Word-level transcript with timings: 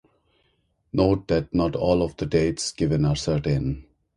Note 0.93 1.27
that 1.27 1.53
not 1.53 1.75
all 1.75 2.01
of 2.01 2.17
the 2.17 2.25
dates 2.25 2.71
given 2.71 3.05
are 3.05 3.15
certain. 3.15 3.85